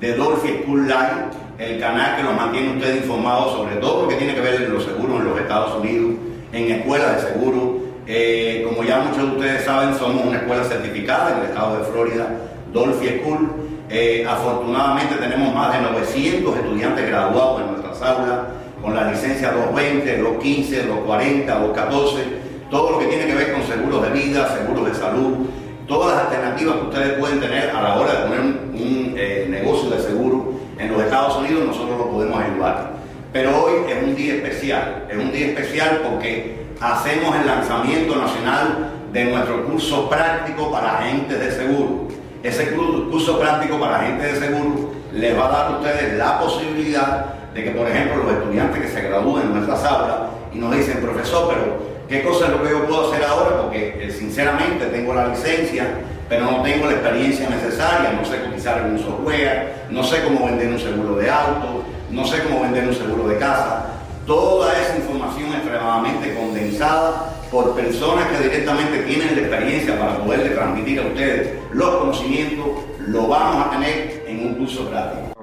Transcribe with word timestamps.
de 0.00 0.14
Dolphy 0.14 0.62
School 0.62 0.86
Live, 0.86 1.44
el 1.58 1.80
canal 1.80 2.16
que 2.16 2.22
los 2.22 2.34
mantiene 2.34 2.76
ustedes 2.76 3.02
informados 3.02 3.52
sobre 3.52 3.76
todo 3.76 4.02
lo 4.02 4.08
que 4.08 4.16
tiene 4.16 4.34
que 4.34 4.40
ver 4.40 4.64
con 4.64 4.74
los 4.74 4.84
seguros 4.84 5.20
en 5.20 5.28
los 5.28 5.40
Estados 5.40 5.80
Unidos, 5.80 6.12
en 6.52 6.72
escuelas 6.72 7.16
de 7.16 7.32
seguro. 7.32 7.84
Eh, 8.06 8.66
como 8.68 8.84
ya 8.84 8.98
muchos 8.98 9.30
de 9.30 9.36
ustedes 9.36 9.64
saben, 9.64 9.94
somos 9.94 10.26
una 10.26 10.38
escuela 10.38 10.64
certificada 10.64 11.32
en 11.32 11.38
el 11.38 11.44
estado 11.44 11.78
de 11.78 11.84
Florida, 11.84 12.28
Dolphy 12.72 13.20
School. 13.20 13.50
Eh, 13.88 14.26
afortunadamente 14.28 15.14
tenemos 15.16 15.54
más 15.54 15.72
de 15.72 15.80
900 15.82 16.56
estudiantes 16.56 17.06
graduados 17.06 17.60
en 17.60 17.66
nuestras 17.72 18.02
aulas 18.02 18.38
con 18.82 18.94
la 18.94 19.10
licencia 19.10 19.50
220, 19.52 20.18
215, 20.18 20.76
240, 20.86 21.54
214, 21.54 22.24
todo 22.70 22.90
lo 22.90 22.98
que 22.98 23.06
tiene 23.06 23.26
que 23.26 23.34
ver 23.34 23.52
con 23.52 23.62
seguros 23.62 24.02
de 24.02 24.10
vida, 24.10 24.54
seguros 24.54 24.86
de 24.86 24.94
salud, 24.94 25.46
todas 25.86 26.16
las 26.16 26.26
alternativas 26.26 26.76
que 26.76 26.82
ustedes 26.82 27.18
pueden 27.18 27.40
tener 27.40 27.70
a 27.70 27.82
la 27.82 27.94
hora 27.96 28.12
de 28.12 28.18
poner 28.26 28.40
un, 28.40 29.14
eh, 29.16 29.46
negocio 29.48 29.90
de 29.90 30.02
seguro 30.02 30.52
en 30.78 30.92
los 30.92 31.02
Estados 31.02 31.36
Unidos, 31.36 31.66
nosotros 31.66 31.98
lo 31.98 32.10
podemos 32.10 32.38
ayudar. 32.40 32.92
Pero 33.32 33.64
hoy 33.64 33.90
es 33.90 34.02
un 34.02 34.14
día 34.14 34.34
especial, 34.34 35.06
es 35.10 35.16
un 35.16 35.32
día 35.32 35.48
especial 35.48 36.02
porque 36.08 36.64
hacemos 36.80 37.36
el 37.36 37.46
lanzamiento 37.46 38.16
nacional 38.16 38.90
de 39.12 39.24
nuestro 39.26 39.64
curso 39.64 40.08
práctico 40.08 40.70
para 40.70 40.98
agentes 40.98 41.38
de 41.38 41.50
seguro. 41.52 42.08
Ese 42.42 42.74
curso 42.74 43.38
práctico 43.38 43.78
para 43.78 44.00
agentes 44.00 44.34
de 44.34 44.46
seguro 44.46 44.90
les 45.12 45.38
va 45.38 45.46
a 45.46 45.48
dar 45.48 45.66
a 45.66 45.78
ustedes 45.78 46.14
la 46.18 46.38
posibilidad 46.40 47.26
de 47.54 47.64
que, 47.64 47.70
por 47.70 47.88
ejemplo, 47.88 48.24
los 48.24 48.32
estudiantes 48.32 48.82
que 48.82 48.88
se 48.88 49.02
gradúen 49.02 49.44
en 49.44 49.54
nuestras 49.54 49.84
aulas 49.84 50.16
y 50.52 50.58
nos 50.58 50.76
dicen, 50.76 51.00
profesor, 51.00 51.48
pero 51.48 51.93
¿qué 52.08 52.22
cosa 52.22 52.46
es 52.46 52.52
lo 52.52 52.62
que 52.62 52.70
yo 52.70 52.86
puedo 52.86 53.10
hacer 53.12 53.24
ahora? 53.24 53.62
Porque 53.62 54.06
eh, 54.06 54.10
sinceramente 54.10 54.86
tengo 54.86 55.14
la 55.14 55.28
licencia, 55.28 55.86
pero 56.28 56.50
no 56.50 56.62
tengo 56.62 56.86
la 56.86 56.92
experiencia 56.92 57.48
necesaria, 57.48 58.12
no 58.12 58.24
sé 58.24 58.40
utilizar 58.42 58.84
un 58.84 58.98
software, 58.98 59.86
no 59.90 60.02
sé 60.02 60.22
cómo 60.24 60.46
vender 60.46 60.68
un 60.68 60.78
seguro 60.78 61.16
de 61.16 61.30
auto, 61.30 61.84
no 62.10 62.24
sé 62.24 62.42
cómo 62.42 62.62
vender 62.62 62.88
un 62.88 62.94
seguro 62.94 63.28
de 63.28 63.38
casa. 63.38 63.90
Toda 64.26 64.72
esa 64.80 64.96
información 64.96 65.52
extremadamente 65.52 66.34
condensada 66.34 67.34
por 67.50 67.74
personas 67.74 68.26
que 68.28 68.48
directamente 68.48 69.02
tienen 69.02 69.36
la 69.36 69.42
experiencia 69.42 69.98
para 69.98 70.16
poderle 70.18 70.50
transmitir 70.50 71.00
a 71.00 71.06
ustedes 71.06 71.58
los 71.72 71.96
conocimientos, 71.96 72.66
lo 73.06 73.28
vamos 73.28 73.66
a 73.66 73.70
tener 73.70 74.24
en 74.26 74.46
un 74.46 74.54
curso 74.54 74.88
práctico. 74.88 75.34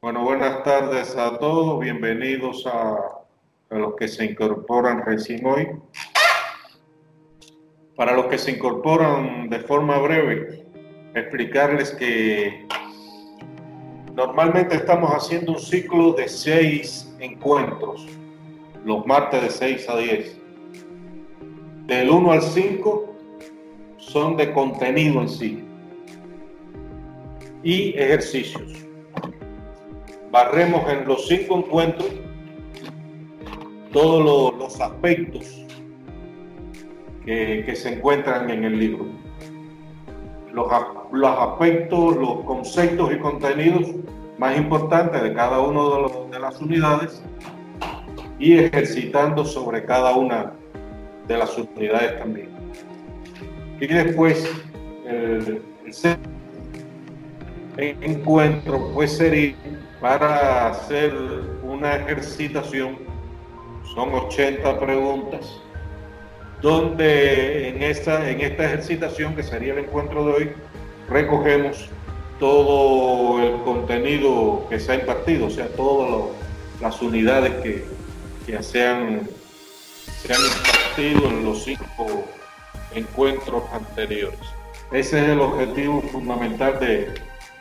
Bueno, 0.00 0.24
buenas 0.24 0.62
tardes 0.62 1.14
a 1.14 1.36
todos, 1.36 1.78
bienvenidos 1.78 2.66
a, 2.66 3.19
a 3.70 3.78
los 3.78 3.94
que 3.94 4.08
se 4.08 4.24
incorporan 4.24 5.04
recién 5.04 5.46
hoy. 5.46 5.68
Para 7.94 8.14
los 8.14 8.26
que 8.26 8.38
se 8.38 8.52
incorporan 8.52 9.48
de 9.48 9.60
forma 9.60 9.98
breve, 9.98 10.66
explicarles 11.14 11.92
que 11.92 12.66
normalmente 14.14 14.74
estamos 14.74 15.10
haciendo 15.12 15.52
un 15.52 15.60
ciclo 15.60 16.12
de 16.12 16.28
seis 16.28 17.14
encuentros, 17.20 18.06
los 18.84 19.06
martes 19.06 19.42
de 19.42 19.50
6 19.50 19.88
a 19.88 19.96
10. 19.98 20.40
Del 21.86 22.10
1 22.10 22.32
al 22.32 22.42
5 22.42 23.14
son 23.98 24.36
de 24.36 24.52
contenido 24.52 25.20
en 25.20 25.28
sí 25.28 25.64
y 27.62 27.90
ejercicios. 27.90 28.86
Barremos 30.30 30.90
en 30.90 31.06
los 31.06 31.26
cinco 31.28 31.58
encuentros 31.58 32.08
todos 33.92 34.54
los, 34.58 34.80
aspectos 34.80 35.64
que, 37.24 37.74
se 37.74 37.94
encuentran 37.94 38.50
en 38.50 38.64
el 38.64 38.78
libro. 38.78 39.06
Los, 40.52 40.66
aspectos, 41.38 42.16
los 42.16 42.44
conceptos 42.44 43.12
y 43.12 43.18
contenidos 43.18 43.94
más 44.38 44.56
importantes 44.56 45.22
de 45.22 45.34
cada 45.34 45.60
una 45.60 45.82
de, 45.82 46.30
de 46.32 46.38
las 46.38 46.60
unidades 46.60 47.22
y 48.38 48.58
ejercitando 48.58 49.44
sobre 49.44 49.84
cada 49.84 50.16
una 50.16 50.52
de 51.28 51.38
las 51.38 51.56
unidades 51.56 52.18
también. 52.18 52.48
Y 53.80 53.86
después, 53.86 54.50
el, 55.06 55.62
el 57.76 57.96
encuentro 58.02 58.90
pues 58.92 59.16
sería 59.16 59.54
para 60.00 60.68
hacer 60.68 61.14
una 61.62 61.96
ejercitación. 61.96 63.09
Son 63.94 64.14
80 64.14 64.78
preguntas, 64.78 65.60
donde 66.62 67.68
en 67.68 67.82
esta, 67.82 68.30
en 68.30 68.40
esta 68.40 68.64
ejercitación, 68.66 69.34
que 69.34 69.42
sería 69.42 69.72
el 69.72 69.80
encuentro 69.80 70.26
de 70.26 70.32
hoy, 70.32 70.52
recogemos 71.08 71.88
todo 72.38 73.42
el 73.42 73.62
contenido 73.62 74.66
que 74.68 74.78
se 74.78 74.92
ha 74.92 74.94
impartido, 74.96 75.46
o 75.46 75.50
sea, 75.50 75.68
todas 75.68 76.30
las 76.80 77.02
unidades 77.02 77.52
que, 77.62 77.84
que 78.46 78.62
se 78.62 78.86
han 78.86 79.28
se 80.22 80.34
han 80.34 80.40
impartido 80.40 81.28
en 81.28 81.44
los 81.44 81.64
cinco 81.64 82.24
encuentros 82.94 83.62
anteriores. 83.72 84.38
Ese 84.92 85.22
es 85.22 85.28
el 85.30 85.40
objetivo 85.40 86.02
fundamental 86.02 86.78
de, 86.78 87.14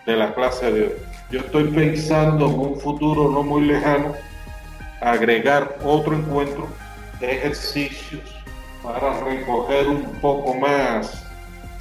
de 0.05 0.15
la 0.15 0.33
clase 0.33 0.71
de 0.71 0.81
hoy. 0.81 0.93
Yo 1.31 1.39
estoy 1.41 1.65
pensando 1.65 2.47
en 2.47 2.59
un 2.59 2.79
futuro 2.79 3.29
no 3.29 3.43
muy 3.43 3.65
lejano 3.65 4.13
agregar 5.01 5.77
otro 5.83 6.15
encuentro 6.15 6.67
de 7.19 7.37
ejercicios 7.37 8.21
para 8.83 9.19
recoger 9.21 9.87
un 9.87 10.03
poco 10.21 10.53
más 10.55 11.25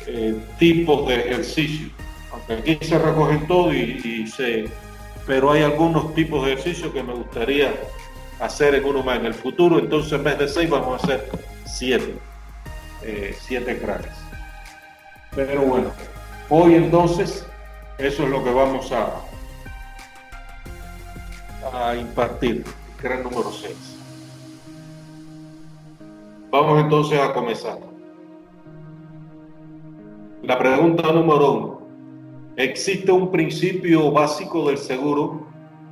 eh, 0.06 0.36
tipos 0.58 1.08
de 1.08 1.16
ejercicios. 1.16 1.92
Aunque 2.32 2.54
aquí 2.54 2.78
se 2.82 2.98
recogen 2.98 3.46
todo 3.46 3.72
y, 3.72 4.26
se, 4.26 4.68
pero 5.26 5.52
hay 5.52 5.62
algunos 5.62 6.14
tipos 6.14 6.44
de 6.44 6.52
ejercicios 6.52 6.92
que 6.92 7.02
me 7.02 7.14
gustaría 7.14 7.74
hacer 8.40 8.74
en 8.74 8.84
uno 8.84 9.02
más 9.02 9.18
en 9.18 9.26
el 9.26 9.34
futuro, 9.34 9.78
entonces 9.78 10.12
en 10.12 10.24
vez 10.24 10.38
de 10.38 10.48
seis 10.48 10.70
vamos 10.70 11.00
a 11.00 11.04
hacer 11.04 11.28
siete, 11.64 12.14
eh, 13.02 13.36
siete 13.40 13.78
cracks. 13.78 14.08
Pero 15.34 15.62
bueno, 15.62 15.90
hoy 16.48 16.74
entonces 16.74 17.46
eso 17.98 18.24
es 18.24 18.30
lo 18.30 18.44
que 18.44 18.52
vamos 18.52 18.92
a 18.92 19.24
impartir, 21.96 22.64
crack 22.98 23.22
número 23.22 23.50
6. 23.50 23.98
Vamos 26.50 26.80
entonces 26.80 27.20
a 27.20 27.32
comenzar. 27.32 27.78
La 30.42 30.58
pregunta 30.58 31.12
número 31.12 31.52
uno. 31.52 31.78
¿Existe 32.56 33.12
un 33.12 33.30
principio 33.30 34.10
básico 34.10 34.66
del 34.66 34.78
seguro 34.78 35.46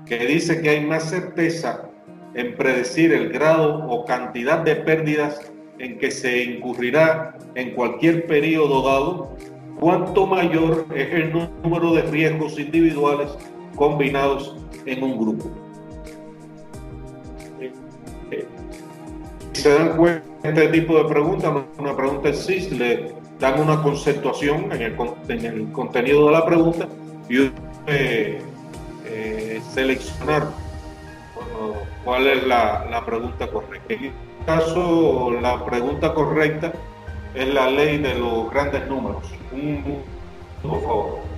que 0.05 0.19
dice 0.27 0.61
que 0.61 0.71
hay 0.71 0.85
más 0.85 1.11
certeza 1.11 1.89
en 2.35 2.57
predecir 2.57 3.13
el 3.13 3.29
grado 3.29 3.87
o 3.89 4.05
cantidad 4.05 4.59
de 4.59 4.77
pérdidas 4.77 5.53
en 5.79 5.99
que 5.99 6.11
se 6.11 6.43
incurrirá 6.43 7.39
en 7.55 7.75
cualquier 7.75 8.27
periodo 8.27 8.83
dado, 8.83 9.37
cuanto 9.79 10.27
mayor 10.27 10.87
es 10.95 11.13
el 11.13 11.33
número 11.63 11.95
de 11.95 12.03
riesgos 12.03 12.59
individuales 12.59 13.29
combinados 13.77 14.57
en 14.87 15.03
un 15.03 15.19
grupo. 15.19 15.66
Se 19.57 19.75
dan 19.75 19.97
cuenta 19.97 20.23
este 20.43 20.69
tipo 20.69 20.97
de 20.99 21.05
preguntas, 21.05 21.53
una 21.79 21.97
pregunta 21.97 22.29
existe, 22.29 22.75
le 22.75 23.15
dan 23.41 23.61
una 23.61 23.83
conceptuación 23.83 24.73
en 24.73 24.83
el, 24.83 24.97
en 25.29 25.45
el 25.45 25.73
contenido 25.73 26.27
de 26.27 26.33
la 26.33 26.45
pregunta 26.45 26.87
y 27.29 27.51
eh, 27.87 28.41
eh, 29.07 29.61
seleccionar 29.73 30.49
cuál 32.05 32.27
es 32.29 32.47
la, 32.47 32.87
la, 32.91 33.05
pregunta 33.05 33.49
correcta. 33.49 33.95
En 33.95 34.05
este 34.05 34.13
caso, 34.47 35.33
la 35.41 35.65
pregunta 35.65 36.15
correcta 36.15 36.73
es 37.35 37.49
la 37.53 37.71
ley 37.71 37.99
de 37.99 38.15
los 38.15 38.51
grandes 38.51 38.87
números. 38.89 39.25
Un, 39.53 40.03
por 40.63 40.83
favor. 40.83 41.36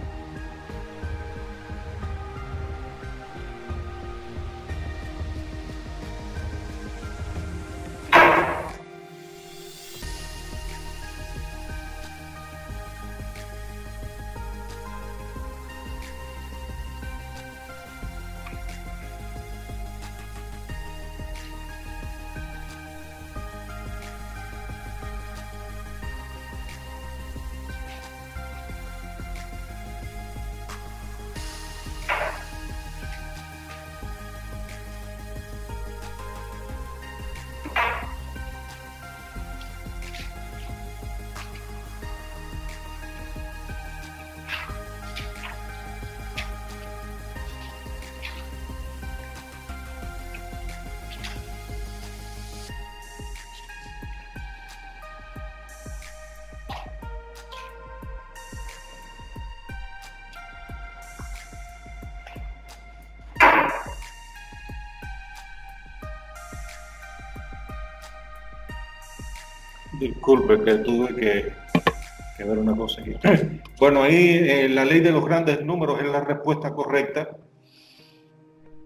Disculpe 69.98 70.62
que 70.62 70.74
tuve 70.76 71.14
que, 71.16 72.44
ver 72.44 72.58
una 72.58 72.76
cosa 72.76 73.00
aquí. 73.02 73.14
Bueno, 73.78 74.02
ahí 74.02 74.40
eh, 74.42 74.68
la 74.68 74.84
ley 74.84 75.00
de 75.00 75.12
los 75.12 75.24
grandes 75.24 75.64
números 75.64 76.00
es 76.00 76.08
la 76.08 76.20
respuesta 76.20 76.72
correcta. 76.72 77.30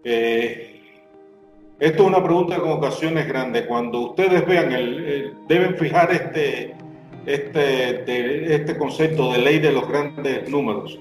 Eh, 0.05 0.73
esto 1.81 2.03
es 2.03 2.09
una 2.09 2.23
pregunta 2.23 2.59
con 2.59 2.73
ocasiones 2.73 3.26
grandes. 3.26 3.67
Cuando 3.67 4.11
ustedes 4.11 4.47
vean, 4.47 4.70
el, 4.73 5.35
deben 5.49 5.76
fijar 5.76 6.12
este, 6.12 6.75
este, 7.26 8.55
este 8.55 8.76
concepto 8.76 9.32
de 9.32 9.38
ley 9.38 9.58
de 9.58 9.73
los 9.73 9.88
grandes 9.88 10.49
números. 10.49 10.99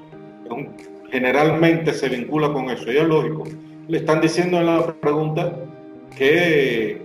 Generalmente 1.11 1.93
se 1.93 2.09
vincula 2.09 2.53
con 2.53 2.69
eso, 2.69 2.91
y 2.91 2.97
es 2.97 3.07
lógico. 3.07 3.43
Le 3.87 3.97
están 3.97 4.21
diciendo 4.21 4.59
en 4.59 4.67
la 4.67 4.93
pregunta 4.93 5.53
que 6.17 7.01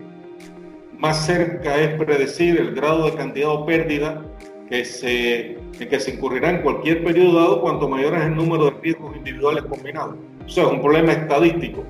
más 0.99 1.27
cerca 1.27 1.77
es 1.79 1.95
predecir 2.03 2.59
el 2.59 2.75
grado 2.75 3.05
de 3.05 3.17
cantidad 3.17 3.51
o 3.51 3.67
pérdida 3.67 4.23
que 4.69 4.85
se, 4.85 5.59
que 5.79 6.01
se 6.01 6.13
incurrirá 6.13 6.51
en 6.51 6.63
cualquier 6.63 7.05
periodo 7.05 7.41
dado 7.41 7.61
cuanto 7.61 7.89
mayor 7.89 8.15
es 8.15 8.23
el 8.23 8.35
número 8.35 8.67
de 8.67 8.71
riesgos 8.83 9.17
individuales 9.17 9.65
combinados. 9.65 10.17
O 10.45 10.49
sea, 10.49 10.65
es 10.65 10.71
un 10.71 10.81
problema 10.81 11.13
estadístico. 11.13 11.85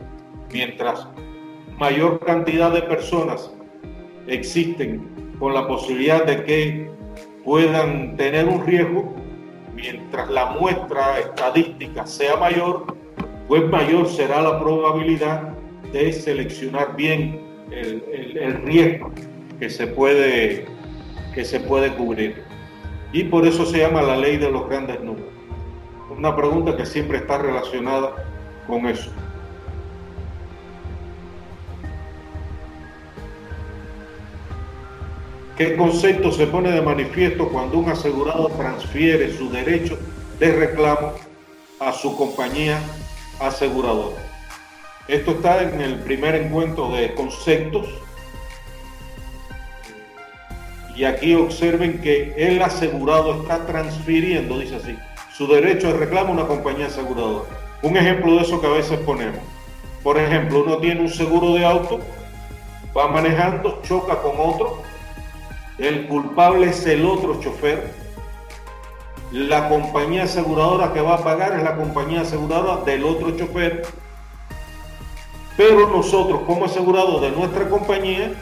Mientras 0.52 1.06
mayor 1.78 2.20
cantidad 2.20 2.72
de 2.72 2.82
personas 2.82 3.52
existen 4.26 5.34
con 5.38 5.54
la 5.54 5.66
posibilidad 5.66 6.24
de 6.24 6.44
que 6.44 6.90
puedan 7.44 8.16
tener 8.16 8.46
un 8.46 8.66
riesgo, 8.66 9.14
mientras 9.74 10.28
la 10.30 10.46
muestra 10.46 11.20
estadística 11.20 12.06
sea 12.06 12.36
mayor, 12.36 12.86
pues 13.46 13.68
mayor 13.68 14.08
será 14.08 14.42
la 14.42 14.58
probabilidad 14.58 15.54
de 15.92 16.12
seleccionar 16.12 16.96
bien 16.96 17.45
el, 17.70 18.62
riesgo 18.64 19.12
que 19.58 19.70
se, 19.70 19.86
puede, 19.86 20.66
que 21.34 21.44
se 21.44 21.60
puede 21.60 21.94
cubrir. 21.94 22.42
Y 23.12 23.24
por 23.24 23.46
eso 23.46 23.64
se 23.66 23.78
llama 23.78 24.02
la 24.02 24.16
ley 24.16 24.36
de 24.36 24.50
los 24.50 24.68
grandes 24.68 25.00
números. 25.00 25.32
Una 26.16 26.34
pregunta 26.34 26.76
que 26.76 26.86
siempre 26.86 27.18
está 27.18 27.38
relacionada 27.38 28.14
con 28.66 28.86
eso. 28.86 29.10
¿Qué 35.56 35.74
concepto 35.74 36.30
se 36.32 36.46
pone 36.46 36.70
de 36.70 36.82
manifiesto 36.82 37.48
cuando 37.48 37.78
un 37.78 37.88
asegurado 37.88 38.48
transfiere 38.50 39.32
su 39.32 39.50
derecho 39.50 39.98
de 40.38 40.52
reclamo 40.52 41.14
a 41.80 41.92
su 41.92 42.14
compañía 42.14 42.78
aseguradora? 43.40 44.25
Esto 45.08 45.32
está 45.32 45.62
en 45.62 45.80
el 45.80 46.00
primer 46.00 46.34
encuentro 46.34 46.90
de 46.90 47.14
conceptos. 47.14 47.86
Y 50.96 51.04
aquí 51.04 51.34
observen 51.34 52.00
que 52.00 52.34
el 52.36 52.60
asegurado 52.60 53.42
está 53.42 53.66
transfiriendo, 53.66 54.58
dice 54.58 54.76
así, 54.76 54.96
su 55.32 55.46
derecho 55.46 55.88
de 55.88 55.98
reclamo 55.98 56.30
a 56.30 56.32
una 56.32 56.46
compañía 56.46 56.86
aseguradora. 56.86 57.44
Un 57.82 57.96
ejemplo 57.96 58.34
de 58.34 58.40
eso 58.40 58.60
que 58.60 58.66
a 58.66 58.70
veces 58.70 58.98
ponemos. 59.00 59.40
Por 60.02 60.18
ejemplo, 60.18 60.64
uno 60.64 60.78
tiene 60.78 61.02
un 61.02 61.10
seguro 61.10 61.54
de 61.54 61.64
auto, 61.64 62.00
va 62.96 63.08
manejando, 63.08 63.80
choca 63.82 64.22
con 64.22 64.32
otro, 64.38 64.82
el 65.78 66.06
culpable 66.06 66.70
es 66.70 66.86
el 66.86 67.04
otro 67.04 67.40
chofer, 67.40 67.92
la 69.32 69.68
compañía 69.68 70.22
aseguradora 70.22 70.92
que 70.92 71.00
va 71.00 71.14
a 71.14 71.24
pagar 71.24 71.54
es 71.54 71.62
la 71.62 71.76
compañía 71.76 72.22
aseguradora 72.22 72.84
del 72.84 73.04
otro 73.04 73.36
chofer, 73.36 73.84
pero 75.56 75.88
nosotros 75.88 76.42
como 76.46 76.66
asegurados 76.66 77.22
de 77.22 77.30
nuestra 77.30 77.68
compañía 77.68 78.32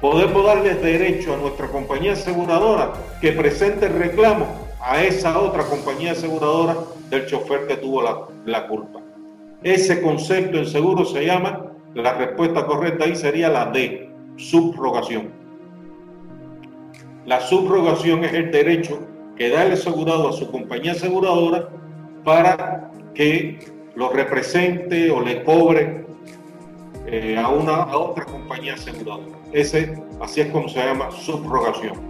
podemos 0.00 0.44
darle 0.44 0.74
derecho 0.74 1.34
a 1.34 1.36
nuestra 1.36 1.68
compañía 1.68 2.12
aseguradora 2.12 2.92
que 3.20 3.32
presente 3.32 3.86
el 3.86 3.94
reclamo 3.94 4.46
a 4.80 5.02
esa 5.02 5.38
otra 5.38 5.64
compañía 5.64 6.12
aseguradora 6.12 6.76
del 7.10 7.26
chofer 7.26 7.66
que 7.66 7.76
tuvo 7.76 8.02
la, 8.02 8.18
la 8.46 8.66
culpa. 8.66 9.00
Ese 9.62 10.00
concepto 10.00 10.56
en 10.56 10.66
seguro 10.66 11.04
se 11.04 11.26
llama, 11.26 11.66
la 11.94 12.14
respuesta 12.14 12.64
correcta 12.64 13.04
ahí 13.04 13.14
sería 13.14 13.50
la 13.50 13.66
D, 13.66 14.10
subrogación. 14.36 15.28
La 17.26 17.40
subrogación 17.42 18.24
es 18.24 18.32
el 18.32 18.50
derecho 18.50 19.00
que 19.36 19.50
da 19.50 19.66
el 19.66 19.72
asegurado 19.72 20.30
a 20.30 20.32
su 20.32 20.50
compañía 20.50 20.92
aseguradora 20.92 21.68
para 22.24 22.90
que 23.14 23.58
lo 24.00 24.08
represente 24.08 25.10
o 25.10 25.20
le 25.20 25.44
cobre 25.44 26.06
eh, 27.06 27.36
a, 27.36 27.50
una, 27.50 27.82
a 27.82 27.98
otra 27.98 28.24
compañía 28.24 28.72
aseguradora. 28.72 29.36
Ese, 29.52 29.94
así 30.22 30.40
es 30.40 30.46
como 30.46 30.70
se 30.70 30.78
llama 30.82 31.10
subrogación. 31.10 32.00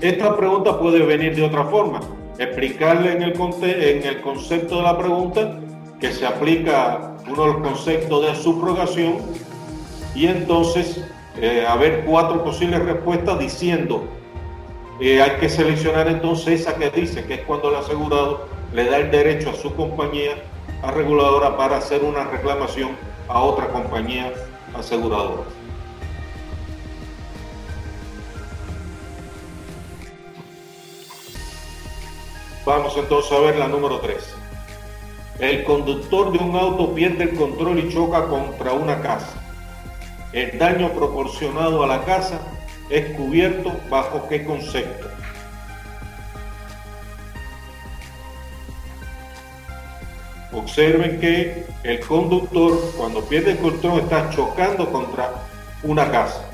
Esta 0.00 0.36
pregunta 0.36 0.78
puede 0.78 1.04
venir 1.04 1.34
de 1.34 1.42
otra 1.42 1.64
forma. 1.64 1.98
Explicarle 2.38 3.10
en 3.10 3.22
el, 3.22 3.32
en 3.32 4.06
el 4.06 4.20
concepto 4.20 4.76
de 4.76 4.82
la 4.82 4.96
pregunta 4.96 5.58
que 5.98 6.12
se 6.12 6.24
aplica 6.24 7.16
uno 7.28 7.46
de 7.46 7.52
los 7.52 7.62
conceptos 7.68 8.24
de 8.24 8.34
subrogación 8.36 9.16
y 10.14 10.26
entonces 10.26 11.04
eh, 11.40 11.64
haber 11.66 12.04
cuatro 12.04 12.44
posibles 12.44 12.80
respuestas 12.84 13.40
diciendo 13.40 14.06
eh, 15.00 15.20
hay 15.20 15.40
que 15.40 15.48
seleccionar 15.48 16.06
entonces 16.08 16.60
esa 16.60 16.76
que 16.76 16.90
dice 16.90 17.24
que 17.24 17.34
es 17.34 17.40
cuando 17.42 17.70
el 17.70 17.76
asegurado 17.76 18.46
le 18.72 18.84
da 18.84 18.98
el 18.98 19.10
derecho 19.10 19.50
a 19.50 19.54
su 19.54 19.74
compañía 19.74 20.42
reguladora 20.92 21.56
para 21.56 21.78
hacer 21.78 22.04
una 22.04 22.24
reclamación 22.24 22.96
a 23.28 23.40
otra 23.40 23.68
compañía 23.68 24.32
aseguradora. 24.74 25.44
Vamos 32.64 32.96
entonces 32.96 33.32
a 33.32 33.40
ver 33.40 33.56
la 33.56 33.68
número 33.68 33.98
3. 34.00 34.16
El 35.40 35.64
conductor 35.64 36.32
de 36.32 36.38
un 36.38 36.56
auto 36.56 36.94
pierde 36.94 37.24
el 37.24 37.34
control 37.34 37.78
y 37.78 37.92
choca 37.92 38.26
contra 38.26 38.72
una 38.72 39.00
casa. 39.02 39.34
El 40.32 40.58
daño 40.58 40.90
proporcionado 40.92 41.82
a 41.82 41.86
la 41.86 42.04
casa 42.04 42.40
es 42.90 43.16
cubierto 43.16 43.72
bajo 43.88 44.28
qué 44.28 44.44
concepto. 44.44 45.08
Observen 50.52 51.18
que 51.20 51.66
el 51.82 52.00
conductor 52.00 52.78
cuando 52.96 53.24
pierde 53.24 53.52
el 53.52 53.58
control 53.58 54.00
está 54.00 54.30
chocando 54.30 54.90
contra 54.90 55.32
una 55.82 56.10
casa. 56.10 56.48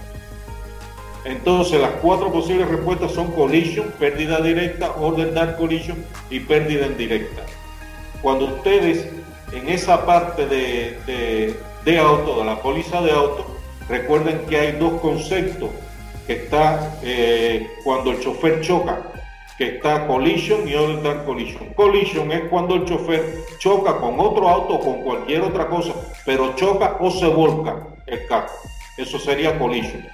Entonces 1.25 1.81
las 1.81 1.93
cuatro 2.03 2.33
posibles 2.33 2.67
respuestas 2.69 3.13
son 3.13 3.31
collision, 3.33 3.93
pérdida 3.99 4.41
directa, 4.41 4.93
order 4.93 5.35
dark 5.35 5.59
collision 5.59 6.03
y 6.31 6.41
pérdida 6.41 6.87
indirecta 6.87 7.43
cuando 8.23 8.47
ustedes 8.47 9.09
en 9.53 9.69
esa 9.69 10.05
parte 10.05 10.47
de, 10.47 11.57
de, 11.85 11.99
auto, 11.99 12.39
de 12.39 12.45
la 12.45 12.61
póliza 12.63 13.01
de 13.01 13.13
auto, 13.13 13.47
recuerden 13.89 14.41
que 14.49 14.59
hay 14.59 14.73
dos 14.73 15.01
conceptos, 15.01 15.71
que 16.31 16.45
está 16.45 16.97
eh, 17.03 17.69
cuando 17.83 18.13
el 18.13 18.21
chofer 18.21 18.61
choca, 18.61 19.03
que 19.59 19.79
está 19.79 20.07
collision 20.07 20.69
y 20.69 20.77
other 20.77 21.25
collision. 21.25 21.75
Collision 21.75 22.31
es 22.31 22.43
cuando 22.43 22.77
el 22.77 22.85
chofer 22.85 23.35
choca 23.59 23.97
con 23.97 24.15
otro 24.21 24.49
auto 24.49 24.75
o 24.75 24.81
con 24.81 25.03
cualquier 25.03 25.43
otra 25.43 25.67
cosa, 25.67 25.93
pero 26.25 26.55
choca 26.55 26.99
o 27.01 27.11
se 27.11 27.27
volca 27.27 27.85
el 28.07 28.29
carro. 28.29 28.53
Eso 28.97 29.19
sería 29.19 29.59
collision. 29.59 30.07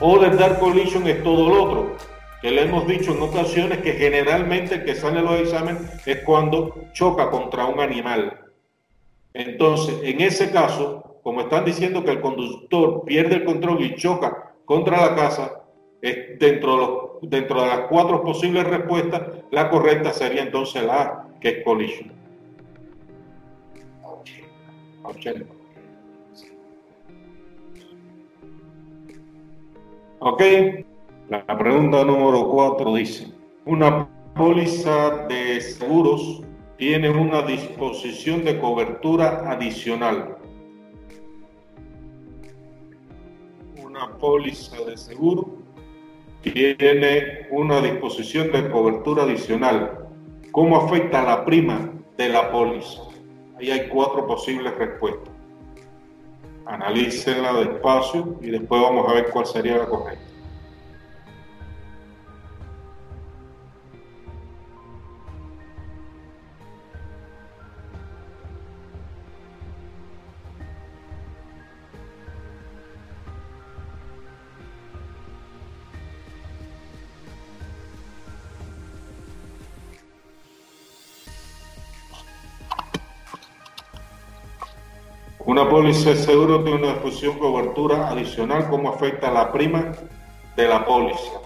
Other 0.00 0.58
collision 0.58 1.06
es 1.06 1.22
todo 1.22 1.48
lo 1.48 1.64
otro 1.64 1.96
que 2.42 2.50
le 2.50 2.64
hemos 2.64 2.86
dicho 2.86 3.12
en 3.12 3.22
ocasiones 3.22 3.78
que 3.78 3.94
generalmente 3.94 4.74
el 4.74 4.84
que 4.84 4.96
sale 4.96 5.22
los 5.22 5.40
exámenes 5.40 6.06
es 6.06 6.18
cuando 6.24 6.74
choca 6.92 7.30
contra 7.30 7.64
un 7.64 7.80
animal. 7.80 8.38
Entonces, 9.32 9.98
en 10.02 10.20
ese 10.20 10.50
caso, 10.50 11.20
como 11.22 11.40
están 11.40 11.64
diciendo 11.64 12.04
que 12.04 12.10
el 12.10 12.20
conductor 12.20 13.02
pierde 13.06 13.36
el 13.36 13.44
control 13.46 13.82
y 13.82 13.96
choca 13.96 14.47
contra 14.68 15.00
la 15.00 15.16
casa, 15.16 15.62
dentro, 16.02 17.18
de 17.22 17.40
dentro 17.40 17.62
de 17.62 17.68
las 17.68 17.80
cuatro 17.88 18.22
posibles 18.22 18.64
respuestas, 18.64 19.22
la 19.50 19.70
correcta 19.70 20.12
sería 20.12 20.42
entonces 20.42 20.84
la 20.84 21.02
A, 21.02 21.28
que 21.40 21.48
es 21.48 21.64
collision. 21.64 22.12
Ok. 30.18 30.44
La 31.30 31.46
pregunta 31.46 32.04
número 32.04 32.50
cuatro 32.50 32.94
dice, 32.94 33.32
una 33.64 34.06
póliza 34.34 35.26
de 35.28 35.62
seguros 35.62 36.42
tiene 36.76 37.08
una 37.08 37.40
disposición 37.40 38.44
de 38.44 38.58
cobertura 38.58 39.50
adicional. 39.50 40.36
Una 43.98 44.16
póliza 44.16 44.76
de 44.84 44.96
seguro 44.96 45.56
tiene 46.42 47.48
una 47.50 47.80
disposición 47.80 48.52
de 48.52 48.70
cobertura 48.70 49.24
adicional. 49.24 50.06
¿Cómo 50.52 50.76
afecta 50.76 51.24
la 51.24 51.44
prima 51.44 51.90
de 52.16 52.28
la 52.28 52.52
póliza? 52.52 53.02
Ahí 53.58 53.72
hay 53.72 53.88
cuatro 53.88 54.24
posibles 54.24 54.72
respuestas. 54.76 55.34
analícenla 56.66 57.54
despacio 57.54 58.38
y 58.40 58.50
después 58.50 58.80
vamos 58.80 59.10
a 59.10 59.14
ver 59.14 59.30
cuál 59.30 59.46
sería 59.46 59.78
la 59.78 59.86
correcta. 59.86 60.37
Una 85.48 85.66
póliza 85.66 86.10
de 86.10 86.16
seguro 86.16 86.62
tiene 86.62 86.82
una 86.82 86.92
disposición 86.92 87.38
cobertura 87.38 88.10
adicional 88.10 88.68
como 88.68 88.90
afecta 88.90 89.30
a 89.30 89.32
la 89.32 89.50
prima 89.50 89.92
de 90.54 90.68
la 90.68 90.84
póliza. 90.84 91.40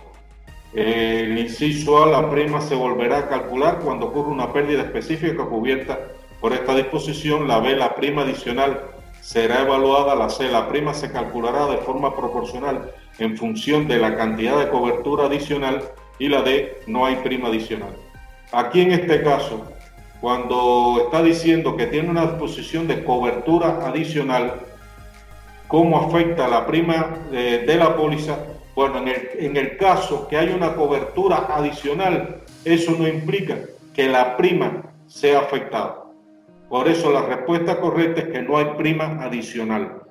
El 0.75 1.39
inciso 1.39 2.03
A, 2.03 2.09
la 2.09 2.29
prima 2.29 2.61
se 2.61 2.75
volverá 2.75 3.19
a 3.19 3.29
calcular 3.29 3.79
cuando 3.79 4.07
ocurra 4.07 4.31
una 4.31 4.53
pérdida 4.53 4.83
específica 4.83 5.45
cubierta 5.45 6.01
por 6.41 6.53
esta 6.53 6.75
disposición. 6.75 7.47
La 7.47 7.61
B, 7.61 7.77
la 7.77 7.95
prima 7.95 8.23
adicional 8.23 8.81
será 9.21 9.61
evaluada. 9.61 10.17
La 10.17 10.31
C, 10.31 10.49
la 10.49 10.69
prima 10.69 10.95
se 10.95 11.13
calculará 11.13 11.67
de 11.67 11.77
forma 11.77 12.17
proporcional 12.17 12.91
en 13.21 13.37
función 13.37 13.87
de 13.87 13.99
la 13.99 14.17
cantidad 14.17 14.59
de 14.59 14.69
cobertura 14.69 15.27
adicional. 15.27 15.81
Y 16.19 16.27
la 16.27 16.43
D, 16.43 16.81
no 16.89 17.07
hay 17.07 17.15
prima 17.23 17.51
adicional. 17.51 17.95
Aquí 18.51 18.81
en 18.81 18.91
este 18.91 19.23
caso, 19.23 19.65
cuando 20.23 21.03
está 21.05 21.21
diciendo 21.21 21.77
que 21.77 21.89
tiene 21.89 22.09
una 22.09 22.27
disposición 22.27 22.87
de 22.87 23.03
cobertura 23.03 23.85
adicional, 23.85 24.55
¿cómo 25.67 25.99
afecta 25.99 26.47
la 26.47 26.65
prima 26.65 27.27
de, 27.33 27.77
la 27.77 27.97
póliza? 27.97 28.39
Bueno, 28.77 28.99
en 28.99 29.09
el, 29.09 29.29
en 29.41 29.57
el 29.57 29.77
caso 29.77 30.29
que 30.29 30.37
hay 30.37 30.51
una 30.51 30.77
cobertura 30.77 31.49
adicional, 31.51 32.37
eso 32.65 32.93
no 32.97 33.09
implica 33.09 33.59
que 33.93 34.07
la 34.07 34.37
prima 34.37 34.85
sea 35.09 35.41
afectada. 35.41 36.05
Por 36.69 36.87
eso 36.87 37.11
la 37.11 37.23
respuesta 37.23 37.81
correcta 37.81 38.21
es 38.21 38.29
que 38.29 38.43
no 38.43 38.59
hay 38.59 38.67
prima 38.79 39.19
adicional. 39.25 40.03